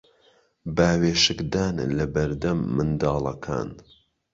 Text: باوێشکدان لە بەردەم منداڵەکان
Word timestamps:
باوێشکدان 0.75 1.75
لە 1.97 2.05
بەردەم 2.13 2.59
منداڵەکان 2.75 3.69